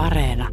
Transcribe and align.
Areena. 0.00 0.48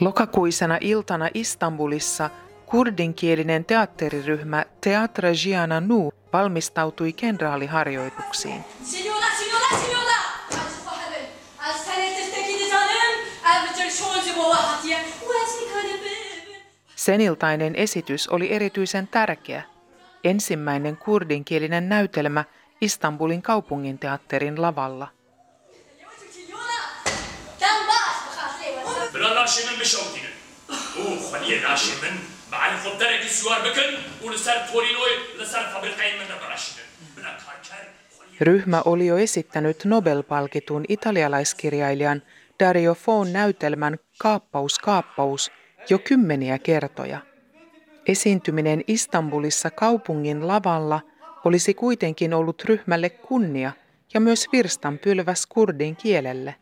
Lokakuisena 0.00 0.78
iltana 0.80 1.28
Istanbulissa 1.34 2.30
kurdinkielinen 2.66 3.64
teatteriryhmä 3.64 4.64
Teatra 4.80 5.28
Giana 5.42 5.80
Nu 5.80 6.12
valmistautui 6.32 7.12
kenraaliharjoituksiin. 7.12 8.64
Signora, 8.82 9.11
Seniltainen 17.02 17.74
esitys 17.74 18.28
oli 18.28 18.52
erityisen 18.52 19.08
tärkeä. 19.08 19.62
Ensimmäinen 20.24 20.96
kurdinkielinen 20.96 21.88
näytelmä 21.88 22.44
Istanbulin 22.80 23.42
kaupunginteatterin 23.42 24.62
lavalla. 24.62 25.08
Ryhmä 38.40 38.82
oli 38.84 39.06
jo 39.06 39.16
esittänyt 39.16 39.84
Nobel-palkitun 39.84 40.84
italialaiskirjailijan 40.88 42.22
Dario 42.60 42.94
Fon 42.94 43.32
näytelmän 43.32 43.98
Kaappaus, 44.18 44.78
kaappaus 44.78 45.50
jo 45.90 45.98
kymmeniä 45.98 46.58
kertoja. 46.58 47.18
Esiintyminen 48.06 48.84
Istanbulissa 48.86 49.70
kaupungin 49.70 50.48
lavalla 50.48 51.00
olisi 51.44 51.74
kuitenkin 51.74 52.34
ollut 52.34 52.64
ryhmälle 52.64 53.10
kunnia 53.10 53.72
ja 54.14 54.20
myös 54.20 54.46
virstanpylväs 54.52 55.46
kurdin 55.46 55.96
kielelle. 55.96 56.54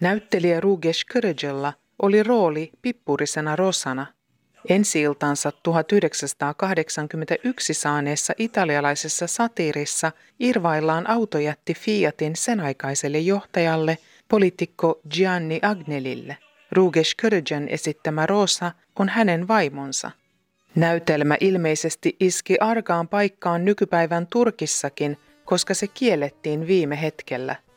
Näyttelijä 0.00 0.60
Rugesh 0.60 1.04
Kyrgyllä 1.06 1.72
oli 2.02 2.22
rooli 2.22 2.70
pippurisena 2.82 3.56
Rosana– 3.56 4.06
Ensi-iltansa 4.68 5.52
1981 5.62 7.74
saaneessa 7.74 8.34
italialaisessa 8.38 9.26
satiirissa 9.26 10.12
irvaillaan 10.40 11.10
autojätti 11.10 11.74
Fiatin 11.74 12.36
senaikaiselle 12.36 13.18
johtajalle, 13.18 13.98
poliitikko 14.28 15.00
Gianni 15.10 15.58
Agnelille. 15.62 16.36
Rugesh 16.72 17.14
Kyrgyän 17.16 17.68
esittämä 17.68 18.26
Rosa 18.26 18.72
on 18.98 19.08
hänen 19.08 19.48
vaimonsa. 19.48 20.10
Näytelmä 20.74 21.36
ilmeisesti 21.40 22.16
iski 22.20 22.56
arkaan 22.60 23.08
paikkaan 23.08 23.64
nykypäivän 23.64 24.26
Turkissakin, 24.26 25.18
koska 25.44 25.74
se 25.74 25.88
kiellettiin 25.88 26.66
viime 26.66 27.02
hetkellä– 27.02 27.56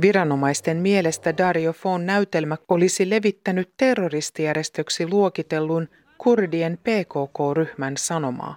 Viranomaisten 0.00 0.76
mielestä 0.76 1.36
Dario 1.38 1.72
Fon 1.72 2.06
näytelmä 2.06 2.56
olisi 2.68 3.10
levittänyt 3.10 3.70
terroristijärjestöksi 3.76 5.10
luokitellun 5.10 5.88
kurdien 6.18 6.78
PKK-ryhmän 6.78 7.96
sanomaa. 7.96 8.56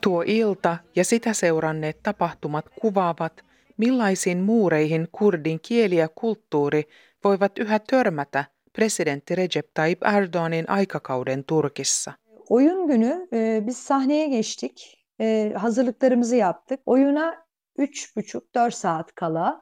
Tuo 0.00 0.24
ilta 0.26 0.76
ja 0.96 1.04
sitä 1.04 1.32
seuranneet 1.32 2.02
tapahtumat 2.02 2.64
kuvaavat, 2.80 3.44
millaisiin 3.76 4.38
muureihin 4.38 5.08
kurdin 5.12 5.60
kieli 5.60 5.96
ja 5.96 6.08
kulttuuri 6.14 6.88
voivat 7.24 7.58
yhä 7.58 7.78
törmätä 7.78 8.44
presidentti 8.72 9.34
Recep 9.34 9.66
Tayyip 9.74 10.02
Erdoganin 10.16 10.70
aikakauden 10.70 11.44
Turkissa. 11.44 12.12
Oyun 12.48 12.88
günü 12.88 13.28
e, 13.32 13.62
biz 13.66 13.76
sahneye 13.76 14.28
geçtik. 14.28 15.04
E, 15.20 15.52
hazırlıklarımızı 15.56 16.36
yaptık. 16.36 16.80
Oyuna 16.86 17.34
3,5-4 17.78 18.70
saat 18.70 19.14
kala 19.14 19.60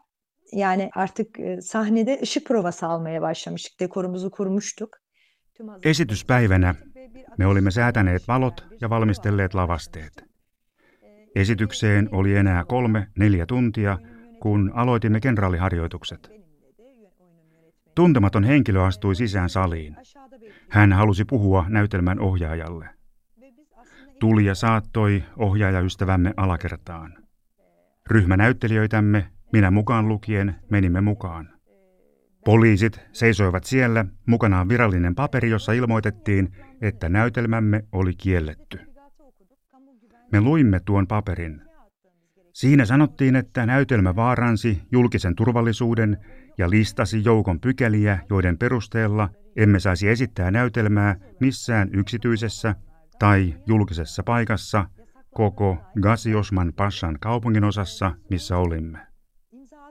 yani 0.52 0.90
artık 0.94 1.40
e, 1.40 1.60
sahnede 1.60 2.20
ışık 2.22 2.46
provası 2.46 2.86
almaya 2.86 3.22
başlamıştık. 3.22 3.80
Dekorumuzu 3.80 4.30
kurmuştuk. 4.30 4.98
Esityspäivänä 5.82 6.74
me 7.38 7.46
olimme 7.46 7.70
säätäneet 7.70 8.28
valot 8.28 8.66
ja 8.80 8.90
valmistelleet 8.90 9.54
lavasteet. 9.54 10.12
Esitykseen 11.34 12.08
oli 12.12 12.36
enää 12.36 12.64
kolme, 12.64 13.06
neljä 13.16 13.46
tuntia, 13.46 13.98
kun 14.40 14.72
aloitimme 14.74 15.20
kenraaliharjoitukset. 15.20 16.30
Tuntematon 17.96 18.44
henkilö 18.44 18.84
astui 18.84 19.14
sisään 19.14 19.50
saliin. 19.50 19.96
Hän 20.70 20.92
halusi 20.92 21.24
puhua 21.24 21.64
näytelmän 21.68 22.20
ohjaajalle. 22.20 22.88
Tuli 24.20 24.44
ja 24.44 24.54
saattoi 24.54 25.24
ohjaajaystävämme 25.36 26.34
alakertaan. 26.36 27.18
Ryhmänäyttelijöitämme, 28.10 29.26
minä 29.52 29.70
mukaan 29.70 30.08
lukien, 30.08 30.54
menimme 30.70 31.00
mukaan. 31.00 31.48
Poliisit 32.44 33.00
seisoivat 33.12 33.64
siellä, 33.64 34.04
mukanaan 34.26 34.68
virallinen 34.68 35.14
paperi, 35.14 35.50
jossa 35.50 35.72
ilmoitettiin, 35.72 36.52
että 36.80 37.08
näytelmämme 37.08 37.84
oli 37.92 38.14
kielletty. 38.14 38.80
Me 40.32 40.40
luimme 40.40 40.80
tuon 40.84 41.06
paperin. 41.06 41.62
Siinä 42.52 42.84
sanottiin, 42.84 43.36
että 43.36 43.66
näytelmä 43.66 44.16
vaaransi 44.16 44.82
julkisen 44.92 45.34
turvallisuuden 45.34 46.18
ja 46.58 46.70
listasi 46.70 47.24
joukon 47.24 47.60
pykäliä, 47.60 48.18
joiden 48.30 48.58
perusteella 48.58 49.28
emme 49.56 49.80
saisi 49.80 50.08
esittää 50.08 50.50
näytelmää 50.50 51.16
missään 51.40 51.90
yksityisessä 51.94 52.74
tai 53.18 53.54
julkisessa 53.66 54.22
paikassa 54.22 54.84
koko 55.34 55.76
Gasiosman 56.00 56.72
Pashan 56.76 57.18
kaupunginosassa, 57.20 58.12
missä 58.30 58.56
olimme. 58.56 58.98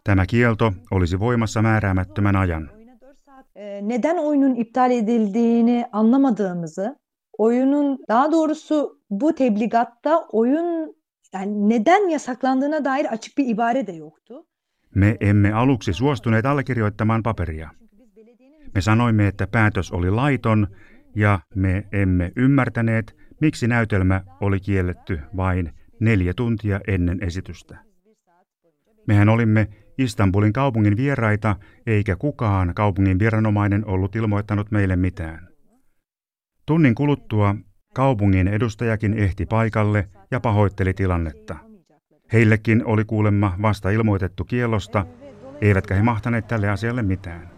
Tämä 0.03 0.25
kielto 0.25 0.73
olisi 0.91 1.19
voimassa 1.19 1.61
määräämättömän 1.61 2.35
ajan. 2.35 2.71
Neden 3.81 4.19
oyunun 4.19 4.55
iptal 4.55 4.91
edildiğini 4.91 5.85
anlamadığımızı, 5.91 6.95
oyunun 7.37 7.99
daha 8.09 8.31
doğrusu 8.31 8.99
bu 9.09 9.35
tebligatta 9.35 10.25
oyun 10.31 10.95
yani 11.33 11.69
neden 11.69 12.09
yasaklandığına 12.09 12.85
dair 12.85 13.13
açık 13.13 13.37
bir 13.37 13.47
ibare 13.47 13.87
de 13.87 13.93
yoktu. 13.93 14.45
Me 14.95 15.17
emme 15.19 15.51
aluksi 15.51 15.93
suostuneet 15.93 16.45
allekirjoittamaan 16.45 17.23
paperia. 17.23 17.69
Me 18.75 18.81
sanoimme, 18.81 19.27
että 19.27 19.47
päätös 19.47 19.91
oli 19.91 20.11
laiton 20.11 20.67
ja 21.15 21.39
me 21.55 21.87
emme 21.91 22.31
ymmärtäneet, 22.35 23.17
miksi 23.41 23.67
näytelmä 23.67 24.21
oli 24.41 24.59
kielletty 24.59 25.19
vain 25.37 25.71
neljä 25.99 26.33
tuntia 26.33 26.79
ennen 26.87 27.23
esitystä. 27.23 27.77
Mehän 29.07 29.29
olimme 29.29 29.67
Istanbulin 29.97 30.53
kaupungin 30.53 30.97
vieraita, 30.97 31.55
eikä 31.87 32.15
kukaan 32.15 32.73
kaupungin 32.75 33.19
viranomainen 33.19 33.85
ollut 33.85 34.15
ilmoittanut 34.15 34.71
meille 34.71 34.95
mitään. 34.95 35.47
Tunnin 36.65 36.95
kuluttua 36.95 37.55
kaupungin 37.93 38.47
edustajakin 38.47 39.13
ehti 39.13 39.45
paikalle 39.45 40.09
ja 40.31 40.39
pahoitteli 40.39 40.93
tilannetta. 40.93 41.64
Heillekin 42.33 42.85
oli 42.85 43.05
kuulemma 43.05 43.55
vasta 43.61 43.89
ilmoitettu 43.89 44.43
kiellosta, 44.43 45.05
eivätkä 45.61 45.95
he 45.95 46.01
mahtaneet 46.01 46.47
tälle 46.47 46.69
asialle 46.69 47.03
mitään. 47.03 47.55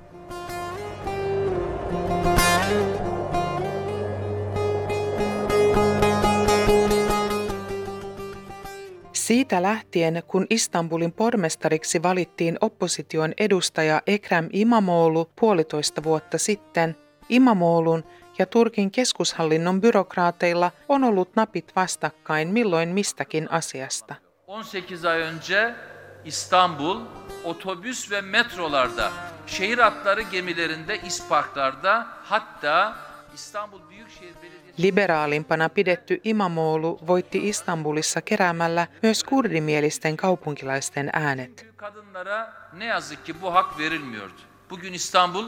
Siitä 9.14 9.62
lähtien, 9.62 10.24
kun 10.28 10.46
Istanbulin 10.50 11.12
pormestariksi 11.12 12.04
valittiin 12.04 12.58
opposition 12.62 13.34
edustaja 13.38 14.02
Ekrem 14.08 14.50
Imamoğlu 14.54 15.30
puolitoista 15.40 16.04
vuotta 16.04 16.38
sitten, 16.38 16.96
Imamoğlun 17.30 18.04
ja 18.40 18.46
Turkin 18.46 18.92
keskushallinnon 18.92 19.82
byrokraateilla 19.82 20.72
on 20.90 21.04
ollut 21.04 21.36
napit 21.36 21.72
vastakkain 21.76 22.48
milloin 22.48 22.90
mistäkin 22.90 23.52
asiasta. 23.52 24.27
18 24.48 25.06
ay 25.06 25.22
önce 25.22 25.76
İstanbul 26.26 27.02
otobüs 27.44 28.12
ve 28.12 28.22
metrolarda, 28.22 29.12
şehir 29.48 29.78
hatları 29.78 30.22
gemilerinde, 30.22 31.02
isparklarda 31.02 32.08
hatta 32.24 32.96
Liberaalimpana 34.80 35.68
pidetty 35.68 36.14
Imamoulu 36.24 37.00
voitti 37.02 37.38
Istanbulissa 37.38 38.22
keräämällä 38.22 38.88
myös 39.04 39.24
kurdimielisten 39.24 40.18
kaupunkilaisten 40.18 41.10
äänet. 41.14 41.66
Kadınlara 41.78 42.54
ne 42.78 42.86
yazık 42.86 43.26
ki 43.26 43.42
bu 43.42 43.54
hak 43.54 43.80
verilmiyordu. 43.80 44.42
Bugün 44.70 44.94
İstanbul 44.94 45.46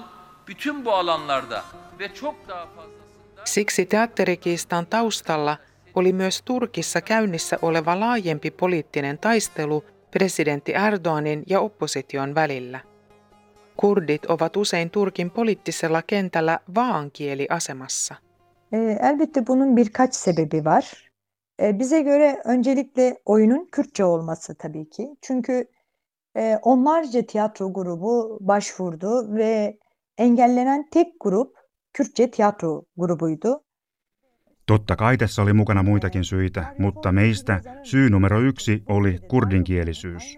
bütün 0.48 0.86
bu 0.86 0.94
alanlarda 0.94 1.64
ve 2.00 2.14
çok 2.14 2.48
daha 2.48 2.66
fazlasında... 2.66 3.46
Siksi 3.46 3.90
teatterikiistan 3.90 4.86
taustalla 4.86 5.58
oli 6.00 6.14
myös 6.14 6.42
Turkissa 6.46 7.02
käynnissä 7.02 7.60
oleva 7.62 8.00
laajempi 8.00 8.52
poliittinen 8.52 9.18
taistelu 9.18 9.84
presidentti 10.12 10.74
Erdoganin 10.74 11.44
ja 11.48 11.60
opposition 11.60 12.36
välillä. 12.36 12.80
Kurdit 13.78 14.26
ovat 14.26 14.58
usein 14.58 14.90
Turkin 14.90 15.32
poliittisella 15.32 16.02
kentällä 16.02 16.60
vaankieliasemassa. 16.76 18.16
Elbette 19.00 19.42
bunun 19.48 19.76
birkaç 19.76 20.14
sebebi 20.14 20.66
var. 20.66 20.84
Bize 21.74 22.02
göre 22.02 22.42
öncelikle 22.46 23.18
oyunun 23.26 23.68
Kürtçe 23.72 24.04
olması 24.04 24.56
tabii 24.56 24.90
ki. 24.90 25.10
Çünkü 25.22 25.66
onlarca 26.62 27.22
tiyatro 27.26 27.74
grubu 27.74 28.38
başvurdu 28.42 29.36
ve 29.36 29.78
engellenen 30.18 30.90
tek 30.92 31.20
grup 31.20 31.58
Kürtçe 31.94 32.32
tiyatro 32.32 32.86
grubuydu. 32.98 33.64
Totta 34.70 34.96
kai 34.96 35.18
tässä 35.18 35.42
oli 35.42 35.54
mukana 35.54 35.84
muitakin 35.84 36.24
syitä, 36.24 36.74
mutta 36.80 37.12
meistä 37.12 37.62
syy 37.84 38.10
numero 38.10 38.40
yksi 38.40 38.84
oli 38.86 39.20
kurdinkielisyys. 39.28 40.38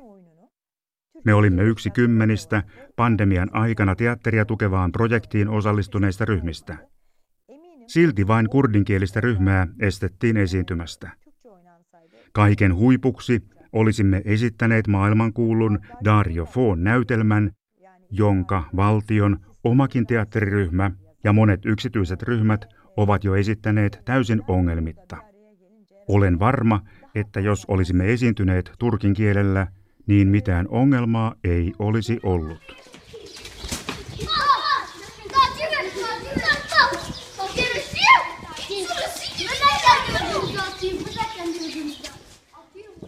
Me 1.25 1.33
olimme 1.33 1.63
yksi 1.63 1.89
kymmenistä 1.89 2.63
pandemian 2.95 3.49
aikana 3.55 3.95
teatteria 3.95 4.45
tukevaan 4.45 4.91
projektiin 4.91 5.49
osallistuneista 5.49 6.25
ryhmistä. 6.25 6.77
Silti 7.87 8.27
vain 8.27 8.49
kurdinkielistä 8.49 9.21
ryhmää 9.21 9.67
estettiin 9.79 10.37
esiintymästä. 10.37 11.11
Kaiken 12.33 12.75
huipuksi 12.75 13.43
olisimme 13.73 14.21
esittäneet 14.25 14.87
maailmankuulun 14.87 15.79
Dario 16.05 16.45
Foon 16.45 16.83
näytelmän, 16.83 17.51
jonka 18.11 18.63
valtion 18.75 19.39
omakin 19.63 20.07
teatteriryhmä 20.07 20.91
ja 21.23 21.33
monet 21.33 21.65
yksityiset 21.65 22.23
ryhmät 22.23 22.65
ovat 22.97 23.23
jo 23.23 23.35
esittäneet 23.35 24.01
täysin 24.05 24.41
ongelmitta. 24.47 25.17
Olen 26.07 26.39
varma, 26.39 26.81
että 27.15 27.39
jos 27.39 27.65
olisimme 27.67 28.13
esiintyneet 28.13 28.71
turkin 28.79 29.13
kielellä, 29.13 29.67
niin 30.07 30.27
mitään 30.27 30.67
ongelmaa 30.67 31.35
ei 31.43 31.73
olisi 31.79 32.19
ollut. 32.23 32.75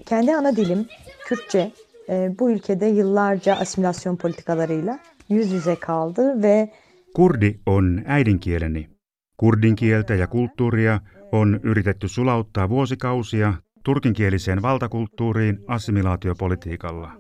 Kendi 0.09 0.33
ana 0.33 0.55
dilim 0.55 0.85
Kürtçe 1.27 1.71
e, 2.09 2.39
bu 2.39 2.51
ülkede 2.51 2.87
yıllarca 2.87 3.55
asimilasyon 3.55 4.17
politikalarıyla 4.17 4.99
yüz 5.29 5.51
yüze 5.51 5.75
kaldı 5.75 6.43
ve 6.43 6.71
Kurdi 7.13 7.59
on 7.65 8.03
äidinkieleni. 8.07 8.92
Kurdin 9.37 9.75
kieltä 9.75 10.15
ja 10.15 10.27
kulttuuria 10.27 10.99
on 11.31 11.59
yritetty 11.63 12.07
sulauttaa 12.07 12.69
vuosikausia 12.69 13.53
turkinkieliseen 13.83 14.61
valtakulttuuriin 14.61 15.59
assimilaatiopolitiikalla. 15.67 17.11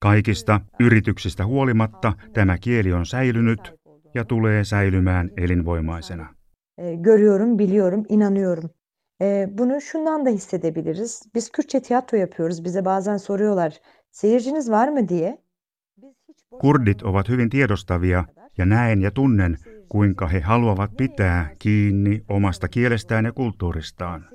Kaikista 0.00 0.60
yrityksistä 0.80 1.46
huolimatta 1.46 2.12
tämä 2.32 2.58
kieli 2.58 2.92
on 2.92 3.06
säilynyt 3.06 3.60
ja 4.14 4.24
tulee 4.24 4.64
säilymään 4.64 5.30
elinvoimaisena. 5.36 6.34
E, 6.78 6.94
görüyorum, 6.96 7.58
biliyorum, 7.58 8.04
inanıyorum. 8.08 8.70
E, 9.20 9.48
bunu 9.58 9.80
şundan 9.80 10.26
da 10.26 10.30
hissedebiliriz. 10.30 11.22
Biz 11.34 11.50
Kürtçe 11.50 11.80
tiyatro 11.80 12.18
yapıyoruz. 12.18 12.64
Bize 12.64 12.84
bazen 12.84 13.16
soruyorlar, 13.16 13.72
seyirciniz 14.10 14.70
var 14.70 14.88
mı 14.88 15.08
diye. 15.08 15.38
Kurdit 16.60 17.02
ovat 17.02 17.28
hyvin 17.28 17.48
tiedostavia 17.48 18.24
ja 18.58 18.66
näen 18.66 19.00
ja 19.00 19.10
tunnen, 19.10 19.56
kuinka 19.88 20.26
he 20.26 20.40
haluavat 20.40 20.96
pitää 20.96 21.50
kiinni 21.58 22.24
omasta 22.28 22.68
kielestään 22.68 23.24
ja 23.24 23.32
kulttuuristaan. 23.32 24.28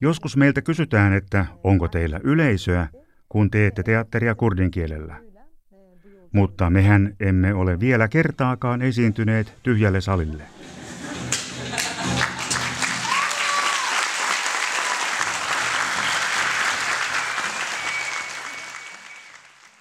Joskus 0.00 0.36
meiltä 0.36 0.62
kysytään, 0.62 1.12
että 1.12 1.46
onko 1.64 1.88
teillä 1.88 2.20
yleisöä, 2.24 2.88
kun 3.28 3.50
teette 3.50 3.82
teatteria 3.82 4.34
kurdin 4.34 4.70
kielellä. 4.70 5.16
Mutta 6.32 6.70
mehän 6.70 7.16
emme 7.20 7.54
ole 7.54 7.80
vielä 7.80 8.08
kertaakaan 8.08 8.82
esiintyneet 8.82 9.54
tyhjälle 9.62 10.00
salille. 10.00 10.44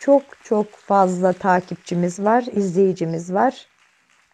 Çok 0.06 0.24
çok 0.44 0.68
fazla 0.88 1.34
takipçimiz 1.34 2.20
var, 2.20 2.44
izleyicimiz 2.54 3.34
var. 3.34 3.71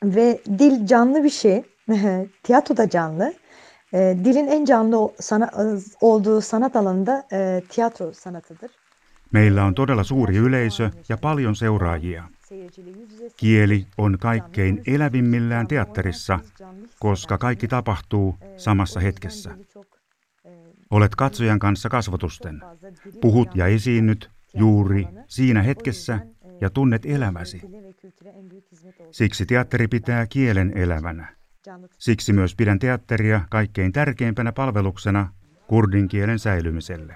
Ve 0.04 0.42
dil 0.60 0.86
canlı 0.86 1.24
bir 1.24 1.30
şey. 1.30 1.64
Tiyatro 2.44 2.78
da 2.78 2.90
canlı. 2.90 3.34
E, 3.94 4.18
dilin 4.24 4.48
en 4.48 4.66
canlı 4.66 5.10
sana, 5.20 5.50
olduğu 6.02 6.42
sanat 6.42 6.76
alanında 6.76 7.28
e, 7.32 7.62
tiyatro 7.70 8.14
sanatıdır. 8.14 8.72
Meillä 9.32 9.66
on 9.66 9.74
todella 9.74 10.04
suuri 10.04 10.38
yleisö 10.38 10.90
ja 11.10 11.18
paljon 11.18 11.56
seuraajia. 11.56 12.24
Kieli 13.38 13.86
on 13.98 14.18
kaikkein 14.18 14.82
elävimmillään 14.88 15.68
teatterissa, 15.68 16.40
koska 17.00 17.38
kaikki 17.38 17.68
tapahtuu 17.68 18.36
samassa 18.58 19.00
hetkessä. 19.00 19.52
Olet 20.90 21.16
katsojan 21.16 21.60
kanssa 21.60 21.90
kasvotusten. 21.90 22.62
Puhut 23.22 23.56
ja 23.56 23.68
esiinnyt 23.68 24.30
juuri 24.54 25.08
siinä 25.28 25.62
hetkessä 25.62 26.20
ja 26.62 26.70
tunnet 26.70 27.06
elämäsi. 27.06 27.62
Siksi 29.12 29.46
teatteri 29.46 29.88
pitää 29.88 30.28
kielen 30.28 30.78
elävänä. 30.78 31.36
Siksi 31.98 32.34
myös 32.34 32.56
pidän 32.56 32.80
teatteria 32.80 33.42
kaikkein 33.50 33.92
tärkeimpänä 33.92 34.52
palveluksena 34.52 35.34
kurdin 35.68 36.08
kielen 36.08 36.40
säilymiselle. 36.40 37.16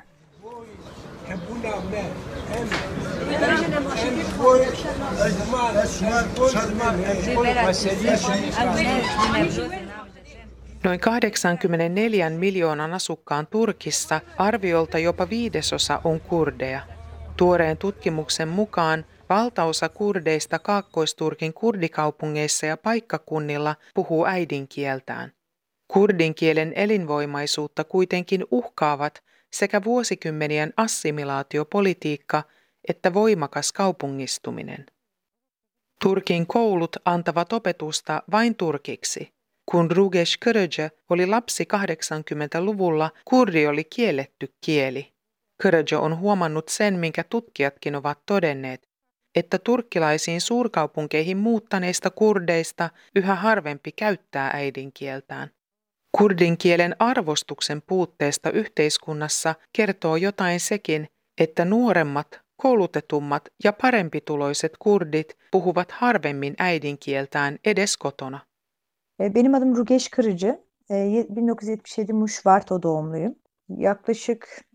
Noin 10.84 11.00
84 11.00 12.30
miljoonan 12.30 12.94
asukkaan 12.94 13.48
Turkissa 13.48 14.22
arviolta 14.38 14.98
jopa 14.98 15.30
viidesosa 15.30 16.02
on 16.04 16.22
kurdeja. 16.22 16.82
Tuoreen 17.38 17.78
tutkimuksen 17.78 18.48
mukaan 18.48 19.06
valtaosa 19.32 19.90
kurdeista 19.90 20.60
Kaakkoisturkin 20.60 21.54
kurdikaupungeissa 21.54 22.66
ja 22.66 22.78
paikkakunnilla 22.78 23.76
puhuu 23.94 24.26
äidinkieltään. 24.26 25.32
Kurdinkielen 25.88 26.74
elinvoimaisuutta 26.76 27.84
kuitenkin 27.84 28.46
uhkaavat 28.52 29.24
sekä 29.54 29.84
vuosikymmenien 29.84 30.74
assimilaatiopolitiikka 30.78 32.44
että 32.88 33.14
voimakas 33.14 33.72
kaupungistuminen. 33.72 34.86
Turkin 36.04 36.48
koulut 36.48 36.96
antavat 37.06 37.54
opetusta 37.54 38.24
vain 38.32 38.56
turkiksi. 38.56 39.34
Kun 39.72 39.92
Rugesh 39.92 40.38
Kırıcı 40.40 40.90
oli 41.10 41.28
lapsi 41.28 41.64
80-luvulla, 41.64 43.10
kurdi 43.26 43.68
oli 43.68 43.84
kielletty 43.84 44.48
kieli. 44.66 45.14
Kırıcı 45.62 46.00
on 46.00 46.20
huomannut 46.20 46.70
sen, 46.70 46.94
minkä 46.94 47.24
tutkijatkin 47.24 47.96
ovat 47.96 48.20
todenneet, 48.26 48.91
että 49.36 49.58
turkkilaisiin 49.58 50.42
suurkaupunkeihin 50.42 51.38
muuttaneista 51.38 52.10
kurdeista 52.10 52.90
yhä 53.16 53.36
harvempi 53.36 53.92
käyttää 53.92 54.52
äidinkieltään. 54.54 55.50
Kurdin 56.18 56.58
kielen 56.58 56.96
arvostuksen 57.00 57.82
puutteesta 57.82 58.52
yhteiskunnassa 58.52 59.56
kertoo 59.74 60.16
jotain 60.16 60.60
sekin, 60.60 61.08
että 61.38 61.66
nuoremmat, 61.66 62.42
koulutetummat 62.58 63.50
ja 63.64 63.74
parempituloiset 63.74 64.78
kurdit 64.80 65.38
puhuvat 65.52 65.92
harvemmin 65.92 66.56
äidinkieltään 66.58 67.60
edes 67.66 67.98
kotona. 67.98 68.40
E, 69.20 69.30
benim 69.30 69.54
adım 69.54 69.76
Rugesh 69.76 70.10
Kırıcı. 70.12 70.60
1977 70.90 72.12
e, 72.12 72.14
Muşvarto 72.14 72.84
doğumluyum. 72.84 73.36
Yaklaşık 73.70 74.66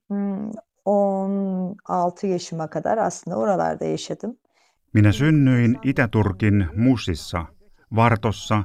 16 0.85 2.27
yaşıma 2.27 2.71
kadar 2.71 2.99
aslında 2.99 3.37
oralarda 3.37 3.85
yaşadım. 3.85 4.37
Minä 4.97 5.13
synnyin 5.13 5.79
Itä-Turkin 5.83 6.67
Musissa, 6.77 7.47
Vartossa, 7.95 8.65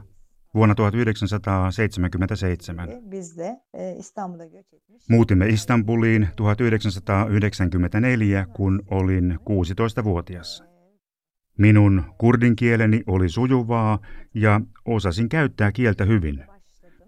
vuonna 0.54 0.76
1977. 0.76 2.90
Muutimme 5.10 5.48
Istanbuliin 5.48 6.28
1994, 6.36 8.46
kun 8.54 8.84
olin 8.92 9.40
16-vuotias. 9.40 10.64
Minun 11.58 12.04
kurdinkieleni 12.18 13.04
oli 13.08 13.30
sujuvaa 13.30 14.00
ja 14.36 14.62
osasin 14.86 15.30
käyttää 15.30 15.72
kieltä 15.72 16.06
hyvin. 16.06 16.46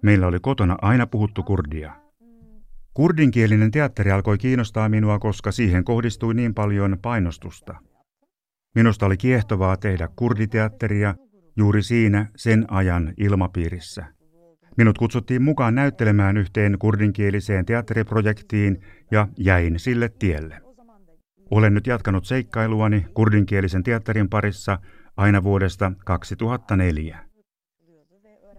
Meillä 0.01 0.27
oli 0.27 0.39
kotona 0.39 0.77
aina 0.81 1.07
puhuttu 1.07 1.43
kurdia. 1.43 1.93
Kurdinkielinen 2.93 3.71
teatteri 3.71 4.11
alkoi 4.11 4.37
kiinnostaa 4.37 4.89
minua, 4.89 5.19
koska 5.19 5.51
siihen 5.51 5.83
kohdistui 5.83 6.33
niin 6.33 6.53
paljon 6.53 6.97
painostusta. 7.01 7.75
Minusta 8.75 9.05
oli 9.05 9.17
kiehtovaa 9.17 9.77
tehdä 9.77 10.09
kurditeatteria 10.15 11.15
juuri 11.57 11.83
siinä 11.83 12.27
sen 12.35 12.65
ajan 12.67 13.13
ilmapiirissä. 13.17 14.05
Minut 14.77 14.97
kutsuttiin 14.97 15.41
mukaan 15.41 15.75
näyttelemään 15.75 16.37
yhteen 16.37 16.77
kurdinkieliseen 16.79 17.65
teatteriprojektiin 17.65 18.81
ja 19.11 19.27
jäin 19.37 19.79
sille 19.79 20.09
tielle. 20.19 20.61
Olen 21.51 21.73
nyt 21.73 21.87
jatkanut 21.87 22.25
seikkailuani 22.25 23.05
kurdinkielisen 23.13 23.83
teatterin 23.83 24.29
parissa 24.29 24.79
aina 25.17 25.43
vuodesta 25.43 25.91
2004. 26.05 27.19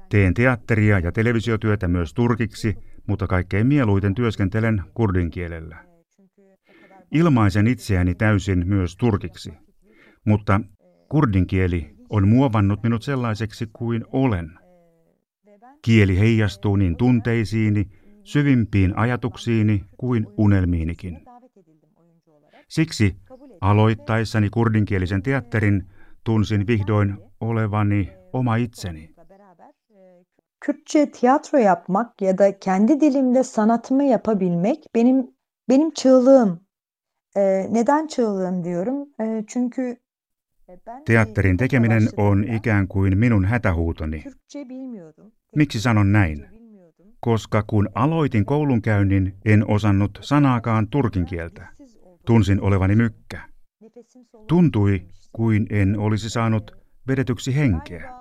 Teen 0.08 0.34
teatteria 0.34 0.98
ja 0.98 1.12
televisiotyötä 1.12 1.88
myös 1.88 2.14
turkiksi, 2.14 2.76
mutta 3.06 3.26
kaikkein 3.26 3.66
mieluiten 3.66 4.14
työskentelen 4.14 4.82
kurdinkielellä. 4.94 5.84
Ilmaisen 7.12 7.66
itseäni 7.66 8.14
täysin 8.14 8.68
myös 8.68 8.96
turkiksi, 8.96 9.52
mutta 10.24 10.60
kurdinkieli 11.08 11.94
on 12.10 12.28
muovannut 12.28 12.82
minut 12.82 13.02
sellaiseksi 13.02 13.66
kuin 13.72 14.04
olen. 14.12 14.50
Kieli 15.82 16.18
heijastuu 16.18 16.76
niin 16.76 16.96
tunteisiini, 16.96 17.88
syvimpiin 18.24 18.98
ajatuksiini 18.98 19.84
kuin 19.98 20.26
unelmiinikin. 20.38 21.24
Siksi 22.68 23.16
aloittaessani 23.60 24.50
kurdinkielisen 24.50 25.22
teatterin 25.22 25.88
tunsin 26.24 26.66
vihdoin 26.66 27.14
olevani 27.40 28.12
oma 28.32 28.56
itseni. 28.56 29.14
Kürtçe 30.60 31.10
tiyatro 31.10 31.58
yapmak 31.58 32.22
ya 32.22 32.38
da 32.38 32.58
kendi 32.58 33.00
dilimde 33.00 33.42
sanatımı 33.42 34.04
yapabilmek 34.04 34.84
benim 34.94 35.26
benim 35.68 35.90
çığlığım. 35.90 36.60
Neden 37.70 38.06
çığlığım 38.06 38.64
diyorum? 38.64 39.08
Çünkü 39.46 39.96
Teatterin 41.06 41.56
tekeminen 41.56 42.08
on 42.16 42.44
ikään 42.44 42.88
kuin 42.88 43.18
minun 43.18 43.44
hätähuutoni. 43.44 44.24
Miksi 45.56 45.80
sanon 45.80 46.12
näin? 46.12 46.46
Koska 47.20 47.64
kun 47.66 47.88
aloitin 47.94 48.44
koulunkäynnin, 48.44 49.34
en 49.44 49.70
osannut 49.70 50.18
sanaakaan 50.22 50.88
turkin 50.88 51.24
kieltä. 51.24 51.68
Tunsin 52.26 52.60
olevani 52.60 52.96
mykkä. 52.96 53.40
Tuntui 54.48 55.06
kuin 55.32 55.66
en 55.70 55.98
olisi 55.98 56.30
saanut 56.30 56.70
vedetyksi 57.08 57.56
henkeä. 57.56 58.12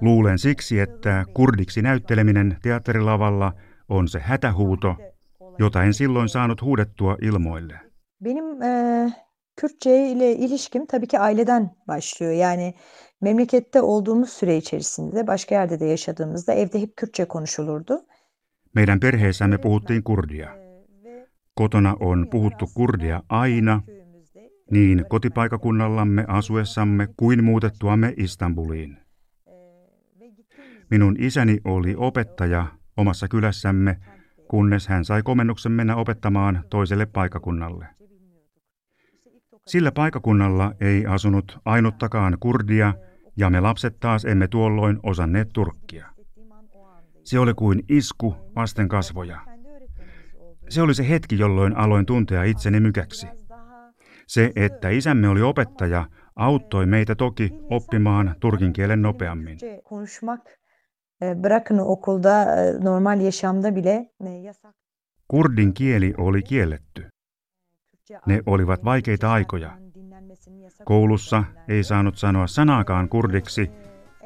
Luulen 0.00 0.38
siksi, 0.38 0.80
että 0.80 1.24
kurdiksi 1.34 1.82
näytteleminen 1.82 2.56
teatterilavalla 2.62 3.52
on 3.88 4.08
se 4.08 4.20
hätähuuto, 4.20 4.96
jota 5.58 5.82
en 5.82 5.94
silloin 5.94 6.28
saanut 6.28 6.62
huudettua 6.62 7.16
ilmoille. 7.22 7.80
Benim 8.24 8.44
Kürtçe 9.56 10.08
ile 10.08 10.36
ilişkim 10.36 10.86
tabii 10.86 11.06
ki 11.06 11.18
aileden 11.18 11.70
başlıyor. 11.88 12.32
Yani 12.32 12.74
memlekette 13.20 13.80
olduğumuz 13.80 14.28
süre 14.28 14.56
içerisinde 14.56 15.26
başka 15.26 15.54
yerde 15.54 15.80
de 15.80 15.84
yaşadığımızda 15.84 16.52
evde 16.52 16.80
hep 16.80 16.96
Kürtçe 16.96 17.24
konuşulurdu. 17.24 18.00
Meidän 18.74 19.00
perheessämme 19.00 19.58
puhuttiin 19.58 20.02
kurdia. 20.02 20.48
Kotona 21.56 21.94
on 21.94 22.28
puhuttu 22.30 22.66
kurdia 22.74 23.22
aina, 23.28 23.82
niin 24.70 25.04
kotipaikakunnallamme 25.08 26.24
asuessamme 26.28 27.08
kuin 27.16 27.44
muutettuamme 27.44 28.14
Istanbuliin. 28.16 28.96
Minun 30.90 31.16
isäni 31.18 31.60
oli 31.64 31.96
opettaja 31.96 32.66
omassa 32.96 33.28
kylässämme, 33.28 33.96
kunnes 34.48 34.88
hän 34.88 35.04
sai 35.04 35.22
komennuksen 35.22 35.72
mennä 35.72 35.96
opettamaan 35.96 36.64
toiselle 36.70 37.06
paikakunnalle. 37.06 38.01
Sillä 39.66 39.92
paikakunnalla 39.92 40.72
ei 40.80 41.06
asunut 41.06 41.58
ainuttakaan 41.64 42.36
kurdia, 42.40 42.94
ja 43.36 43.50
me 43.50 43.60
lapset 43.60 43.96
taas 44.00 44.24
emme 44.24 44.48
tuolloin 44.48 45.00
osanneet 45.02 45.48
turkkia. 45.54 46.06
Se 47.24 47.38
oli 47.38 47.54
kuin 47.54 47.82
isku 47.88 48.34
vasten 48.56 48.88
kasvoja. 48.88 49.40
Se 50.68 50.82
oli 50.82 50.94
se 50.94 51.08
hetki, 51.08 51.38
jolloin 51.38 51.76
aloin 51.76 52.06
tuntea 52.06 52.42
itseni 52.44 52.80
mykäksi. 52.80 53.26
Se, 54.26 54.52
että 54.56 54.88
isämme 54.88 55.28
oli 55.28 55.42
opettaja, 55.42 56.04
auttoi 56.36 56.86
meitä 56.86 57.14
toki 57.14 57.50
oppimaan 57.70 58.34
turkin 58.40 58.72
kielen 58.72 59.02
nopeammin. 59.02 59.58
Bile 64.18 64.42
yasak. 64.46 64.76
Kurdin 65.28 65.74
kieli 65.74 66.14
oli 66.18 66.42
kielletty. 66.42 67.11
Ne 68.26 68.42
olivat 68.46 68.84
vaikeita 68.84 69.32
aikoja. 69.32 69.70
Koulussa 70.84 71.44
ei 71.68 71.84
saanut 71.84 72.18
sanoa 72.18 72.46
sanaakaan 72.46 73.08
kurdiksi, 73.08 73.70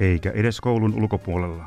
eikä 0.00 0.30
edes 0.30 0.61
koulun 0.61 0.95
ulkopuolella. 0.95 1.66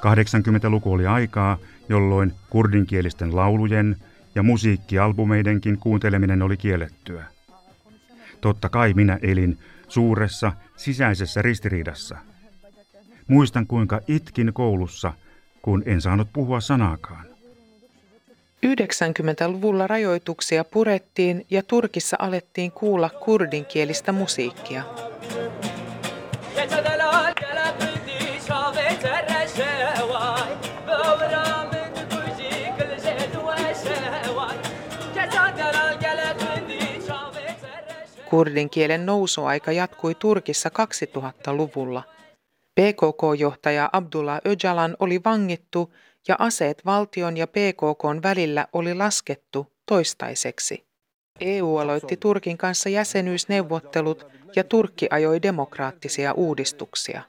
Kahdeksankymmentä-luku 0.00 0.92
oli 0.92 1.06
aikaa, 1.06 1.58
jolloin 1.88 2.32
kurdinkielisten 2.50 3.36
laulujen 3.36 3.96
ja 4.34 4.42
musiikkialbumeidenkin 4.42 5.78
kuunteleminen 5.78 6.42
oli 6.42 6.56
kiellettyä. 6.56 7.24
Totta 8.40 8.68
kai 8.68 8.94
minä 8.94 9.18
elin 9.22 9.58
suuressa 9.88 10.52
sisäisessä 10.76 11.42
ristiriidassa. 11.42 12.16
Muistan 13.28 13.66
kuinka 13.66 14.00
itkin 14.08 14.52
koulussa, 14.52 15.12
kun 15.62 15.82
en 15.86 16.00
saanut 16.00 16.28
puhua 16.32 16.60
sanaakaan. 16.60 17.26
90-luvulla 18.66 19.86
rajoituksia 19.86 20.64
purettiin 20.64 21.46
ja 21.50 21.62
Turkissa 21.62 22.16
alettiin 22.20 22.72
kuulla 22.72 23.10
kurdinkielistä 23.10 24.12
musiikkia. 24.12 24.82
Kurdin 38.34 38.70
kielen 38.70 39.06
nousuaika 39.06 39.72
jatkui 39.72 40.14
Turkissa 40.14 40.68
2000-luvulla. 40.68 42.02
PKK-johtaja 42.74 43.90
Abdullah 43.92 44.40
Öcalan 44.46 44.96
oli 44.98 45.20
vangittu 45.24 45.94
ja 46.28 46.36
aseet 46.38 46.86
valtion 46.86 47.36
ja 47.36 47.46
PKKn 47.46 48.20
välillä 48.22 48.66
oli 48.72 48.94
laskettu 48.94 49.72
toistaiseksi. 49.86 50.84
EU 51.40 51.76
aloitti 51.76 52.16
Turkin 52.16 52.58
kanssa 52.58 52.88
jäsenyysneuvottelut 52.88 54.26
ja 54.56 54.64
Turkki 54.64 55.06
ajoi 55.10 55.42
demokraattisia 55.42 56.32
uudistuksia. 56.32 57.22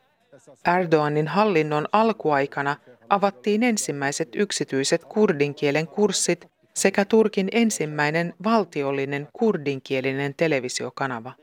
Erdoganin 0.77 1.27
hallinnon 1.27 1.87
alkuaikana 1.91 2.75
avattiin 3.09 3.63
ensimmäiset 3.63 4.29
yksityiset 4.35 5.05
kurdinkielen 5.05 5.87
kurssit 5.87 6.47
sekä 6.75 7.05
Turkin 7.05 7.49
ensimmäinen 7.51 8.33
valtiollinen 8.43 9.27
kurdinkielinen 9.33 10.33
televisiokanava. 10.37 11.33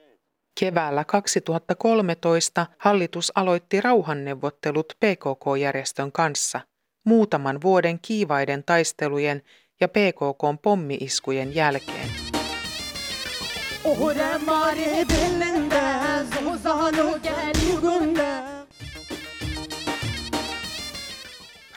Keväällä 0.61 1.05
2013 1.05 2.67
hallitus 2.79 3.33
aloitti 3.35 3.81
rauhanneuvottelut 3.81 4.93
PKK-järjestön 5.01 6.13
kanssa 6.13 6.61
muutaman 7.05 7.63
vuoden 7.63 7.99
kiivaiden 8.03 8.65
taistelujen 8.65 9.43
ja 9.81 9.89
PKKn 9.89 10.59
pommiiskujen 10.63 11.55
jälkeen. 11.55 12.09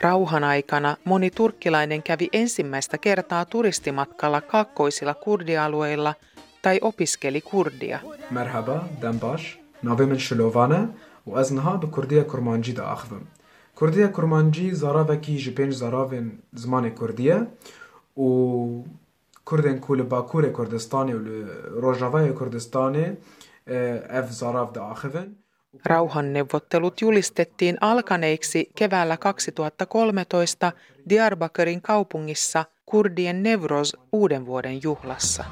Rauhan 0.05 0.43
aikana 0.43 0.97
moni 1.05 1.29
turkkilainen 1.29 2.03
kävi 2.03 2.29
ensimmäistä 2.33 2.97
kertaa 2.97 3.45
turistimatkalla 3.45 4.41
kaakkoisilla 4.41 5.13
kurdialueilla 5.13 6.13
tai 6.61 6.79
opiskeli 6.81 7.41
kurdia. 7.41 7.99
Merhaba, 8.31 8.87
Dambash. 9.01 9.61
Navim 9.83 10.09
min 10.09 10.19
Shilovana 10.19 10.87
و 11.25 11.35
از 11.35 11.53
نها 11.53 11.77
به 11.77 11.87
کردی 11.95 12.23
کرمانجی 12.23 12.73
دا 12.73 12.85
اخذم 12.85 13.27
کردی 13.81 14.07
کرمانجی 14.07 14.73
زاراوکی 14.73 15.37
جی 15.37 15.51
پنج 15.51 15.73
زاراوین 15.73 16.39
زمان 16.53 16.89
کردیه 16.89 17.47
و 18.17 18.23
کردن 19.51 19.79
کول 19.79 20.03
باکور 20.03 20.49
کردستانی 20.57 21.13
و 21.13 21.19
روژاوای 21.81 22.33
کردستانی 22.39 23.17
ev 24.19 24.27
zarav 24.41 24.73
da 24.73 24.81
achiven. 24.93 25.27
Rauhanneuvottelut 25.84 27.00
julistettiin 27.00 27.76
alkaneiksi 27.80 28.70
keväällä 28.74 29.16
2013 29.16 30.72
Diyarbakirin 31.08 31.82
kaupungissa 31.82 32.64
kurdien 32.86 33.42
Nevroz 33.42 33.92
uuden 34.12 34.46
vuoden 34.46 34.82
juhlassa. 34.82 35.44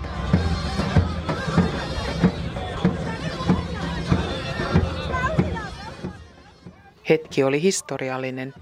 Hetki 7.09 7.45
oli 7.45 7.63
historiallinen. 7.63 8.55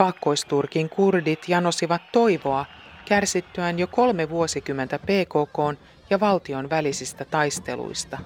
Kaakkoisturkin 0.00 0.88
kurdit 0.88 1.48
janosivat 1.48 2.02
toivoa 2.12 2.66
kärsittyään 3.04 3.78
jo 3.78 3.86
kolme 3.86 4.30
vuosikymmentä 4.30 4.98
PKK 4.98 5.78
ja 6.10 6.20
valtion 6.20 6.70
välisistä 6.70 7.24
taisteluista. 7.24 8.18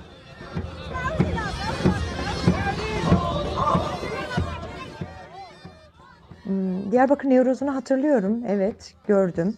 Hmm, 6.47 6.90
Diyarbakır 6.90 7.28
Nevroz'unu 7.28 7.75
hatırlıyorum. 7.75 8.43
Evet, 8.47 8.95
gördüm. 9.07 9.57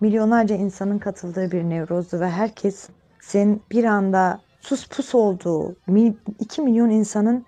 Milyonlarca 0.00 0.56
insanın 0.56 0.98
katıldığı 0.98 1.50
bir 1.50 1.62
Nevroz'du 1.62 2.20
ve 2.20 2.30
herkes 2.30 2.88
sen 3.20 3.60
bir 3.70 3.84
anda 3.84 4.40
sus 4.60 4.88
pus 4.88 5.14
olduğu, 5.14 5.76
2 6.38 6.62
milyon 6.62 6.90
insanın 6.90 7.46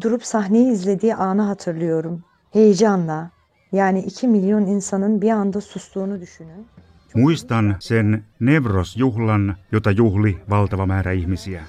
durup 0.00 0.24
sahneyi 0.24 0.72
izlediği 0.72 1.14
anı 1.14 1.42
hatırlıyorum. 1.42 2.24
Heyecanla, 2.50 3.30
Yani 3.72 4.00
iki 4.00 4.28
miljoon 4.28 4.66
insanın 4.66 5.20
bir 5.20 5.30
anda 5.30 5.60
sustuğunu 5.60 6.20
düşünün. 6.20 6.66
Muistan 7.14 7.76
sen 7.80 8.24
Nevros-juhlan, 8.40 9.54
jota 9.72 9.90
juhli 9.90 10.38
valtava 10.50 10.86
määrä 10.86 11.12
ihmisiä. 11.12 11.62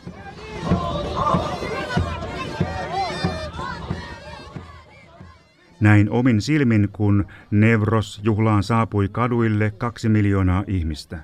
Näin 5.82 6.10
omin 6.10 6.42
silmin, 6.42 6.90
kun 6.94 7.26
Nevros-juhlaan 7.52 8.64
saapui 8.64 9.10
kaduille 9.12 9.72
kaksi 9.78 10.10
miljoonaa 10.10 10.64
ihmistä. 10.68 11.20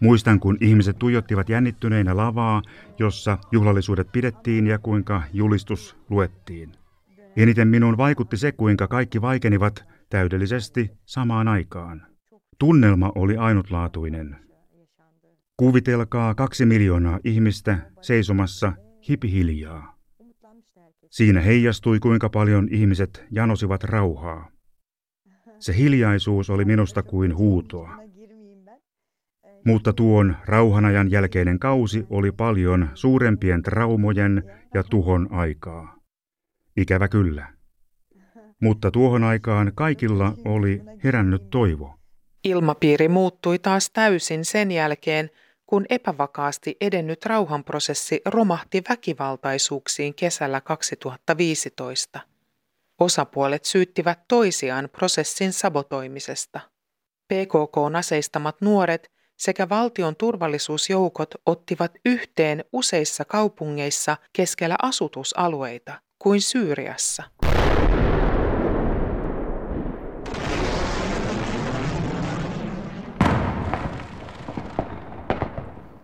Muistan, 0.00 0.40
kun 0.40 0.58
ihmiset 0.60 0.98
tuijottivat 0.98 1.48
jännittyneinä 1.48 2.16
lavaa, 2.16 2.62
jossa 2.98 3.38
juhlallisuudet 3.52 4.12
pidettiin 4.12 4.66
ja 4.66 4.78
kuinka 4.78 5.22
julistus 5.32 5.96
luettiin. 6.10 6.72
Eniten 7.36 7.68
minuun 7.68 7.96
vaikutti 7.96 8.36
se, 8.36 8.52
kuinka 8.52 8.88
kaikki 8.88 9.20
vaikenivat 9.20 9.84
täydellisesti 10.10 10.90
samaan 11.04 11.48
aikaan. 11.48 12.06
Tunnelma 12.58 13.12
oli 13.14 13.36
ainutlaatuinen. 13.36 14.36
Kuvitelkaa 15.56 16.34
kaksi 16.34 16.66
miljoonaa 16.66 17.20
ihmistä 17.24 17.78
seisomassa 18.00 18.72
hipihiljaa. 19.08 19.96
Siinä 21.10 21.40
heijastui, 21.40 21.98
kuinka 21.98 22.28
paljon 22.28 22.68
ihmiset 22.70 23.24
janosivat 23.30 23.84
rauhaa. 23.84 24.50
Se 25.58 25.76
hiljaisuus 25.76 26.50
oli 26.50 26.64
minusta 26.64 27.02
kuin 27.02 27.36
huutoa. 27.36 27.96
Mutta 29.64 29.92
tuon 29.92 30.36
rauhanajan 30.44 31.10
jälkeinen 31.10 31.58
kausi 31.58 32.06
oli 32.10 32.32
paljon 32.32 32.88
suurempien 32.94 33.62
traumojen 33.62 34.42
ja 34.74 34.82
tuhon 34.82 35.28
aikaa. 35.30 35.95
Ikävä 36.76 37.08
kyllä. 37.08 37.56
Mutta 38.62 38.90
tuohon 38.90 39.24
aikaan 39.24 39.72
kaikilla 39.74 40.34
oli 40.44 40.82
herännyt 41.04 41.50
toivo. 41.50 41.94
Ilmapiiri 42.44 43.08
muuttui 43.08 43.58
taas 43.58 43.90
täysin 43.90 44.44
sen 44.44 44.70
jälkeen, 44.70 45.30
kun 45.66 45.86
epävakaasti 45.88 46.76
edennyt 46.80 47.26
rauhanprosessi 47.26 48.20
romahti 48.24 48.82
väkivaltaisuuksiin 48.88 50.14
kesällä 50.14 50.60
2015. 50.60 52.20
Osapuolet 53.00 53.64
syyttivät 53.64 54.18
toisiaan 54.28 54.88
prosessin 54.92 55.52
sabotoimisesta. 55.52 56.60
PKK-aseistamat 57.28 58.56
nuoret 58.60 59.12
sekä 59.36 59.68
valtion 59.68 60.16
turvallisuusjoukot 60.16 61.34
ottivat 61.46 61.92
yhteen 62.04 62.64
useissa 62.72 63.24
kaupungeissa 63.24 64.16
keskellä 64.32 64.76
asutusalueita 64.82 66.05
kuin 66.26 66.40
Syyriassa. 66.40 67.22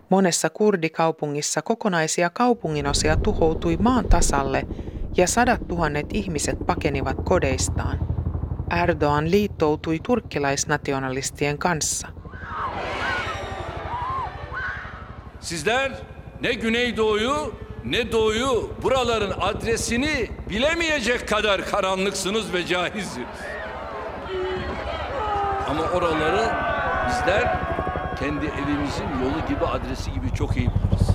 Monessa 0.08 0.50
kurdikaupungissa 0.50 1.62
kokonaisia 1.62 2.30
kaupunginosia 2.30 3.16
tuhoutui 3.16 3.76
maan 3.76 4.08
tasalle 4.08 4.66
ja 5.16 5.26
sadat 5.26 5.68
tuhannet 5.68 6.06
ihmiset 6.12 6.58
pakenivat 6.66 7.16
kodeistaan. 7.24 7.98
Erdoğan 8.82 9.30
liittoutui 9.30 9.98
turkkilaisnationalistien 10.02 11.58
kanssa. 11.58 12.08
Sizler 15.40 15.92
ne 16.40 16.54
Güneydoğu'yu 16.54 17.54
ne 17.84 18.12
doğuyu 18.12 18.70
buraların 18.82 19.32
adresini 19.40 20.28
bilemeyecek 20.50 21.28
kadar 21.28 21.64
karanlıksınız 21.64 22.52
ve 22.52 22.66
cahilsiniz. 22.66 23.26
Ama 25.68 25.82
oraları 25.82 26.50
bizler 27.08 27.58
kendi 28.18 28.46
evimizin 28.46 29.08
yolu 29.22 29.46
gibi 29.48 29.64
adresi 29.66 30.12
gibi 30.12 30.34
çok 30.34 30.56
iyi 30.56 30.68
biliriz. 30.68 31.08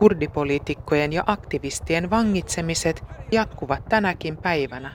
Kurdipoliitikkojen 0.00 1.10
ja 1.10 1.22
aktivistien 1.22 2.10
vangitsemiset 2.10 3.02
jatkuvat 3.32 3.90
tänäkin 3.90 4.36
päivänä. 4.36 4.90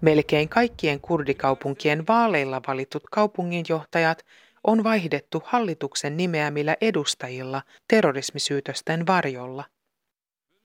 Melkein 0.00 0.48
kaikkien 0.48 1.00
kurdikaupunkien 1.00 2.04
vaaleilla 2.08 2.60
valitut 2.68 3.02
kaupunginjohtajat 3.10 4.24
on 4.64 4.84
vaihdettu 4.84 5.42
hallituksen 5.44 6.16
nimeämillä 6.16 6.76
edustajilla 6.80 7.62
terrorismisyytösten 7.88 9.06
varjolla. 9.06 9.64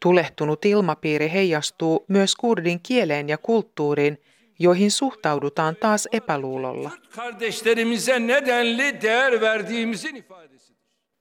Tulehtunut 0.02 0.66
ilmapiiri 0.66 1.32
heijastuu 1.32 2.06
myös 2.08 2.36
kurdin 2.36 2.80
kieleen 2.80 3.30
ja 3.30 3.38
kulttuuriin, 3.38 4.18
joihin 4.60 4.92
suhtaudutaan 4.92 5.76
taas 5.76 6.08
epäluulolla. 6.12 6.92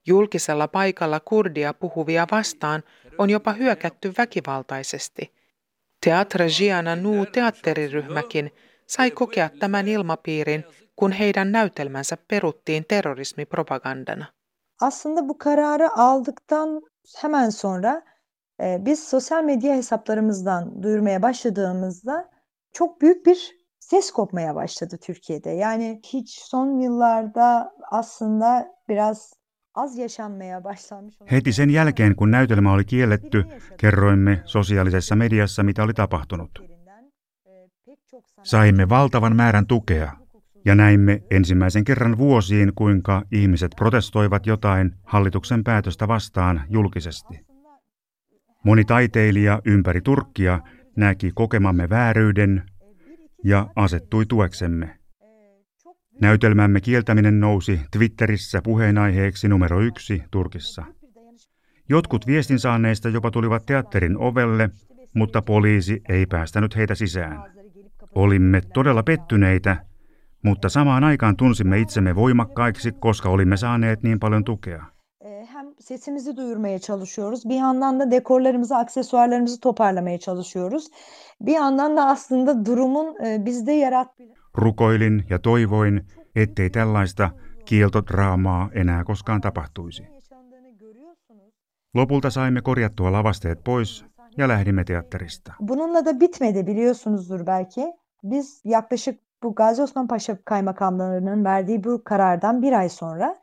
Julkisella 0.07 0.69
paikalla 0.69 1.21
kurdia 1.21 1.75
puhuvia 1.75 2.27
vastaan 2.31 2.83
on 3.19 3.31
jopa 3.31 3.53
hyökätty 3.53 4.13
väkivaltaisesti. 4.19 5.35
Teatra 6.05 6.47
Giana 6.59 6.97
Nu 6.97 7.27
teatteriryhmäkin 7.27 8.51
sai 8.87 9.11
kokea 9.11 9.51
tämän 9.59 9.89
ilmapiirin 9.89 10.65
kun 10.97 11.13
heidän 11.13 11.53
näytelmänsä 11.53 12.17
peruttiin 12.29 12.85
terrorismipropagandana. 12.85 14.27
Aslında 14.81 15.29
bu 15.29 15.39
kararı 15.39 15.93
aldıktan 15.93 16.81
hemen 17.17 17.51
sonra 17.51 18.03
e, 18.61 18.79
biz 18.85 19.09
sosyal 19.09 19.45
medya 19.45 19.75
hesaplarımızdan 19.75 20.83
duyurmaya 20.83 21.23
başladığımızda 21.23 22.31
çok 22.73 23.01
büyük 23.01 23.27
bir 23.27 23.65
ses 23.81 24.11
kopmaya 24.11 24.55
başladı 24.55 24.99
Türkiye'de. 25.03 25.51
Yani 25.51 26.01
hiç 26.13 26.39
son 26.41 26.79
yıllarda 26.79 27.73
aslında 27.91 28.67
biraz 28.89 29.33
az 29.75 29.99
yaşanmaya 29.99 30.65
başlanmış. 30.65 31.15
Heti 31.27 31.53
sen 31.53 31.69
jälkeen, 31.69 32.17
kun 32.17 32.31
näytelmä 32.33 32.73
oli 32.73 32.87
kielletty, 32.87 33.39
kerroimme 33.79 34.43
sosiaalisessa 34.45 35.17
mediassa, 35.17 35.63
mitä 35.63 35.83
oli 35.83 35.95
tapahtunut. 35.95 36.51
Saimme 38.43 38.89
valtavan 38.89 39.37
määrän 39.37 39.67
tukea, 39.67 40.24
ja 40.64 40.74
näimme 40.74 41.22
ensimmäisen 41.31 41.85
kerran 41.85 42.18
vuosiin, 42.18 42.72
kuinka 42.74 43.22
ihmiset 43.33 43.72
protestoivat 43.77 44.46
jotain 44.46 44.94
hallituksen 45.03 45.64
päätöstä 45.64 46.09
vastaan 46.09 46.62
julkisesti. 46.68 47.40
Moni 48.64 48.85
taiteilija 48.85 49.61
ympäri 49.64 50.00
Turkkia 50.00 50.61
näki 50.96 51.33
kokemamme 51.35 51.90
vääryyden 51.90 52.62
ja 53.44 53.66
asettui 53.77 54.27
tueksemme. 54.27 54.96
Näytelmämme 56.20 56.81
kieltäminen 56.81 57.40
nousi 57.40 57.81
Twitterissä 57.90 58.61
puheenaiheeksi 58.64 59.48
numero 59.48 59.81
yksi 59.81 60.22
Turkissa. 60.31 60.85
Jotkut 61.88 62.27
viestin 62.27 62.59
saaneista 62.59 63.09
jopa 63.09 63.31
tulivat 63.31 63.66
teatterin 63.66 64.16
ovelle, 64.18 64.70
mutta 65.14 65.42
poliisi 65.42 66.00
ei 66.09 66.27
päästänyt 66.27 66.77
heitä 66.77 66.94
sisään. 66.94 67.42
Olimme 68.14 68.61
todella 68.74 69.03
pettyneitä, 69.03 69.77
mutta 70.45 70.69
samaan 70.69 71.05
aikaan 71.05 71.37
tunsimme 71.37 71.81
itsemme 71.81 72.17
voimakkaiksi, 72.17 72.93
koska 72.93 73.29
olimme 73.29 73.57
saaneet 73.57 74.03
niin 74.03 74.21
paljon 74.21 74.45
tukea. 74.45 74.85
sesimizi 75.81 76.37
duyurmaya 76.37 76.79
çalışıyoruz. 76.79 77.49
Bir 77.49 77.55
yandan 77.55 78.01
da 78.01 78.11
dekorlarımızı, 78.11 78.77
aksesuarlarımızı 78.77 79.61
toparlamaya 79.61 80.19
çalışıyoruz. 80.19 80.91
Bir 81.41 81.53
yandan 81.53 81.97
da 81.97 82.07
aslında 82.07 82.67
durumun 82.67 83.25
e, 83.27 83.45
bizde 83.45 83.73
yarattığı 83.73 84.35
Rukoilin 84.59 85.25
ja 85.31 85.39
toivoin, 85.39 86.07
ettei 86.35 86.71
tällaista 86.71 87.31
kieltodraamaa 87.67 88.71
enää 88.75 89.05
koskaan 89.05 89.41
tapahtuisi. 89.41 90.09
Lopulta 91.95 92.31
saimme 92.31 92.61
korjattua 92.61 93.13
lavasteet 93.13 93.65
pois 93.65 94.05
ja 94.39 94.49
lähdimme 94.49 94.85
teatterista. 94.85 95.53
Bununla 95.61 96.05
da 96.05 96.21
bitmedi 96.21 96.67
biliyorsunuzdur 96.67 97.47
belki. 97.47 97.93
Biz 98.25 98.61
yaklaşık 98.65 99.21
bu 99.45 99.55
Gazi 99.55 99.83
Osman 99.83 100.07
Paşa 100.09 100.37
kaymakamlarının 100.45 101.45
verdiği 101.45 101.85
bu 101.85 102.05
karardan 102.05 102.63
bir 102.63 102.73
ay 102.73 102.89
sonra 102.89 103.35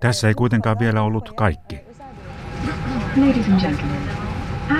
Tässä 0.00 0.28
ei 0.28 0.34
kuitenkaan 0.34 0.78
vielä 0.80 1.02
ollut 1.02 1.36
kaikki. 1.36 1.80
Ladies 3.16 3.48
and 3.48 3.60
gentlemen, 3.60 4.02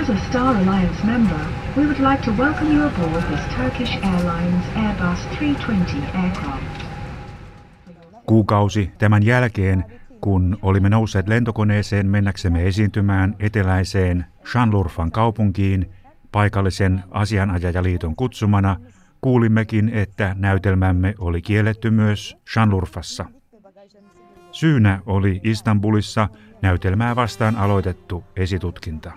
as 0.01 0.09
a 0.09 0.15
Star 0.29 0.55
Alliance 0.55 1.03
member, 1.05 1.39
we 1.77 1.83
would 1.83 2.11
like 2.11 2.23
to 2.23 2.31
welcome 2.31 2.75
you 2.75 2.87
aboard 2.87 3.23
this 3.23 3.39
Turkish 3.57 3.93
Airlines 4.05 4.65
Airbus 4.75 5.19
320 5.39 6.17
aircraft. 6.23 6.63
Kuukausi 8.25 8.91
tämän 8.97 9.23
jälkeen, 9.23 9.85
kun 10.21 10.57
olimme 10.61 10.89
nousseet 10.89 11.27
lentokoneeseen 11.27 12.07
mennäksemme 12.07 12.67
esiintymään 12.67 13.35
eteläiseen 13.39 14.25
Shanlurfan 14.51 15.11
kaupunkiin 15.11 15.91
paikallisen 16.31 17.03
asianajajaliiton 17.11 18.15
kutsumana, 18.15 18.77
kuulimmekin, 19.25 19.89
että 19.89 20.35
näytelmämme 20.39 21.15
oli 21.19 21.41
kielletty 21.41 21.91
myös 21.91 22.37
Shanlurfassa. 22.53 23.25
Syynä 24.51 25.01
oli 25.05 25.39
Istanbulissa 25.43 26.29
näytelmää 26.61 27.15
vastaan 27.15 27.55
aloitettu 27.55 28.23
esitutkinta. 28.35 29.11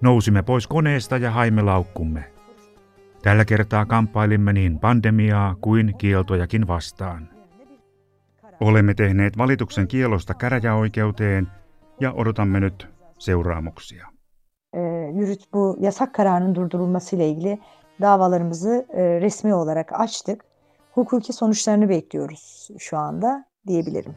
Nousimme 0.00 0.42
pois 0.42 0.66
koneesta 0.66 1.16
ja 1.16 1.30
haimme 1.30 1.62
laukkumme. 1.62 2.24
Tällä 3.22 3.44
kertaa 3.44 3.86
kamppailimme 3.86 4.52
niin 4.52 4.78
pandemiaa 4.78 5.56
kuin 5.60 5.94
kieltojakin 5.98 6.66
vastaan. 6.66 7.33
Olemme 8.60 8.94
tehneet 8.94 9.38
valituksen 9.38 9.88
kielosta 9.88 10.34
käräjäoikeuteen 10.34 11.46
ja 12.00 12.12
odotamme 12.12 12.60
nyt 12.60 12.88
seuraamuksia. 13.18 14.14
e, 14.74 14.80
yürüt 15.14 15.52
bu 15.52 15.76
yasak 15.80 16.14
kararının 16.14 16.54
durdurulmasıyla 16.54 17.24
ilgili 17.24 17.58
davalarımızı 18.00 18.86
e, 18.92 19.20
resmi 19.20 19.54
olarak 19.54 20.00
açtık. 20.00 20.44
Hukuki 20.92 21.32
sonuçlarını 21.32 21.88
bekliyoruz 21.88 22.68
şu 22.78 22.98
anda 22.98 23.44
diyebilirim. 23.66 24.14